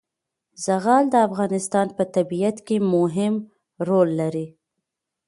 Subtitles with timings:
[0.65, 3.33] زغال د افغانستان په طبیعت کې مهم
[3.87, 4.47] رول لري.